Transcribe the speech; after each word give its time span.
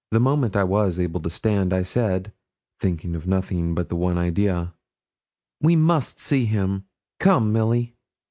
The 0.09 0.19
moment 0.19 0.55
I 0.55 0.63
was 0.63 0.97
able 0.99 1.19
to 1.19 1.29
stand 1.29 1.71
I 1.71 1.83
said 1.83 2.33
thinking 2.79 3.15
of 3.15 3.27
nothing 3.27 3.75
but 3.75 3.89
the 3.89 3.95
one 3.95 4.17
idea 4.17 4.73
'We 5.61 5.75
must 5.75 6.17
see 6.19 6.45
him 6.45 6.85
come, 7.19 7.53
Milly.' 7.53 7.93